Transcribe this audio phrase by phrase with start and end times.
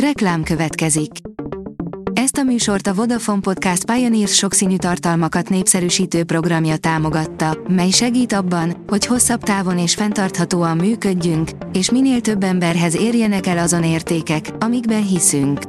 [0.00, 1.10] Reklám következik.
[2.12, 8.84] Ezt a műsort a Vodafone Podcast Pioneers sokszínű tartalmakat népszerűsítő programja támogatta, mely segít abban,
[8.86, 15.06] hogy hosszabb távon és fenntarthatóan működjünk, és minél több emberhez érjenek el azon értékek, amikben
[15.06, 15.60] hiszünk.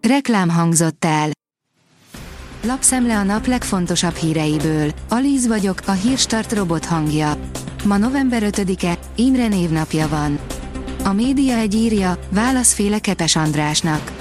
[0.00, 1.28] Reklám hangzott el.
[2.62, 4.90] Lapszemle a nap legfontosabb híreiből.
[5.08, 7.36] Alíz vagyok, a hírstart robot hangja.
[7.84, 10.38] Ma november 5-e, Imre névnapja van.
[11.04, 14.12] A média egy írja, válaszféle Kepes Andrásnak.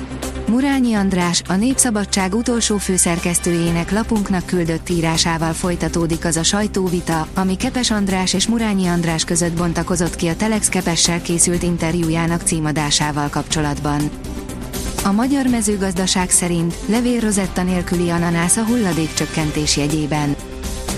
[0.47, 7.91] Murányi András, a Népszabadság utolsó főszerkesztőjének lapunknak küldött írásával folytatódik az a sajtóvita, ami Kepes
[7.91, 14.09] András és Murányi András között bontakozott ki a Telex Kepessel készült interjújának címadásával kapcsolatban.
[15.03, 20.35] A magyar mezőgazdaság szerint levélrozetta nélküli ananász a hulladékcsökkentés jegyében.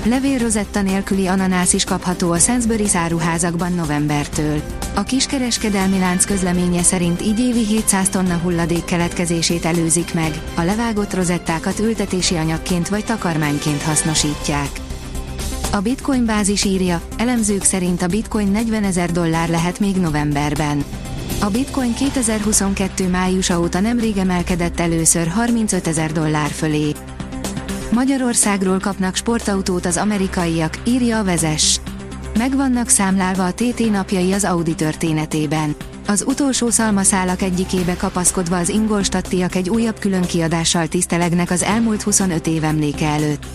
[0.10, 4.62] Levélrozetta nélküli ananász is kapható a Sainsbury áruházakban novembertől.
[4.96, 11.14] A kiskereskedelmi lánc közleménye szerint így évi 700 tonna hulladék keletkezését előzik meg, a levágott
[11.14, 14.70] rozettákat ültetési anyagként vagy takarmányként hasznosítják.
[15.72, 20.84] A Bitcoin bázis írja, elemzők szerint a Bitcoin 40 ezer dollár lehet még novemberben.
[21.40, 26.92] A Bitcoin 2022 májusa óta nemrég emelkedett először 35 ezer dollár fölé.
[27.96, 31.80] Magyarországról kapnak sportautót az amerikaiak, írja a vezes.
[32.38, 35.76] Megvannak számlálva a TT napjai az Audi történetében.
[36.08, 42.64] Az utolsó szalmaszálak egyikébe kapaszkodva az ingolstattiak egy újabb különkiadással tisztelegnek az elmúlt 25 év
[42.64, 43.46] emléke előtt.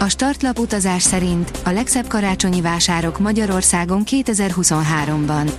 [0.00, 5.50] A startlap utazás szerint a legszebb karácsonyi vásárok Magyarországon 2023-ban.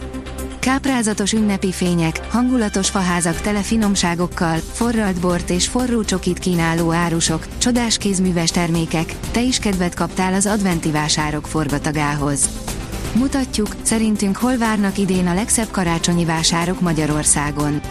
[0.59, 7.97] Káprázatos ünnepi fények, hangulatos faházak tele finomságokkal, forralt bort és forró csokit kínáló árusok, csodás
[7.97, 12.49] kézműves termékek, te is kedvet kaptál az adventi vásárok forgatagához.
[13.14, 17.81] Mutatjuk, szerintünk hol várnak idén a legszebb karácsonyi vásárok Magyarországon.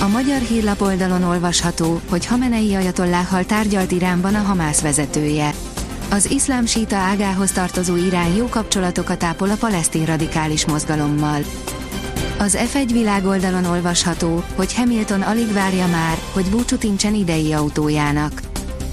[0.00, 5.54] A magyar hírlap oldalon olvasható, hogy Hamenei ajatolláhal tárgyalt Iránban a Hamász vezetője.
[6.10, 11.40] Az iszlám síta ágához tartozó Irán jó kapcsolatokat ápol a palesztin radikális mozgalommal.
[12.38, 18.40] Az F1 világoldalon olvasható, hogy Hamilton alig várja már, hogy búcsút incsen idei autójának.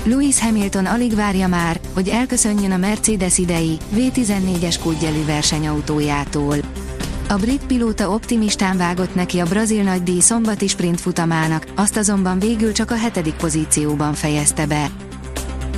[0.04, 6.56] Lewis Hamilton alig várja már, hogy elköszönjön a Mercedes idei, V14-es kútgyelű versenyautójától.
[7.30, 12.72] A brit pilóta optimistán vágott neki a brazil nagydíj szombati sprint futamának, azt azonban végül
[12.72, 14.90] csak a hetedik pozícióban fejezte be.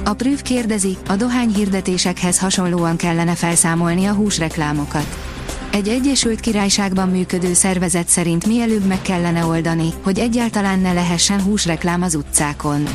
[0.03, 5.34] A Prüv kérdezi, a dohány hirdetésekhez hasonlóan kellene felszámolni a húsreklámokat.
[5.75, 12.01] Egy Egyesült Királyságban működő szervezet szerint mielőbb meg kellene oldani, hogy egyáltalán ne lehessen húsreklám
[12.01, 12.87] az utcákon.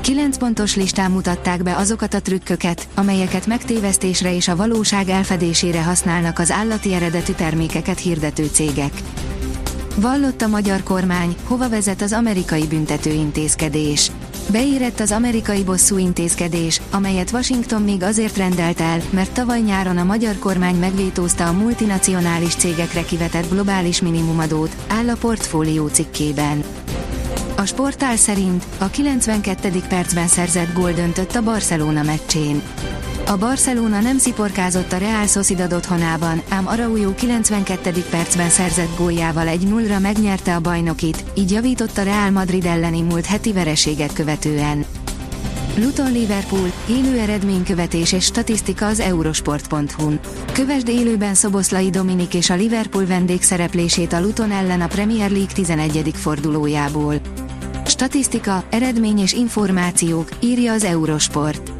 [0.00, 6.38] Kilenc pontos listán mutatták be azokat a trükköket, amelyeket megtévesztésre és a valóság elfedésére használnak
[6.38, 8.92] az állati eredetű termékeket hirdető cégek.
[9.96, 14.10] Vallott a magyar kormány, hova vezet az amerikai büntetőintézkedés.
[14.52, 20.04] Beérett az amerikai bosszú intézkedés, amelyet Washington még azért rendelt el, mert tavaly nyáron a
[20.04, 26.81] magyar kormány megvétózta a multinacionális cégekre kivetett globális minimumadót, áll a portfólió cikkében.
[27.62, 29.82] A sportál szerint a 92.
[29.88, 32.62] percben szerzett gól döntött a Barcelona meccsén.
[33.26, 38.04] A Barcelona nem sziporkázott a Real Sociedad otthonában, ám Araujo 92.
[38.10, 43.26] percben szerzett góljával egy 0 megnyerte a bajnokit, így javított a Real Madrid elleni múlt
[43.26, 44.84] heti vereséget követően.
[45.76, 50.20] Luton Liverpool, élő eredménykövetés és statisztika az eurosport.hu-n.
[50.52, 56.10] Kövesd élőben Szoboszlai Dominik és a Liverpool vendégszereplését a Luton ellen a Premier League 11.
[56.14, 57.20] fordulójából.
[58.02, 61.72] Statisztika, eredmény és információk, írja az Eurosport.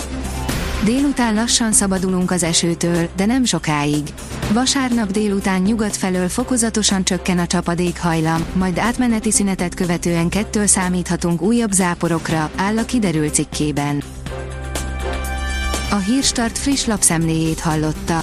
[0.85, 4.03] Délután lassan szabadulunk az esőtől, de nem sokáig.
[4.53, 11.43] Vasárnap délután nyugat felől fokozatosan csökken a csapadék hajlam, majd átmeneti szünetet követően kettől számíthatunk
[11.43, 14.03] újabb záporokra, áll a kiderült cikkében.
[15.91, 18.23] A Hírstart friss lapszemléjét hallotta.